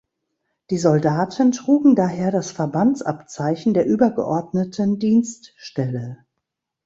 [0.71, 6.25] Die Soldaten trugen daher das Verbandsabzeichen der übergeordneten Dienststelle.